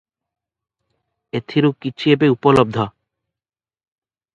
[1.41, 2.91] ଏଥିରୁ କିଛି ଏବେ ଉପଲବ୍ଧ।